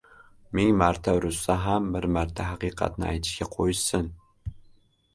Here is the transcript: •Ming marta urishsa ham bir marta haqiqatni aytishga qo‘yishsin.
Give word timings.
•Ming 0.53 0.71
marta 0.81 1.13
urishsa 1.17 1.57
ham 1.67 1.91
bir 1.97 2.09
marta 2.17 2.49
haqiqatni 2.49 3.09
aytishga 3.13 3.51
qo‘yishsin. 3.57 4.13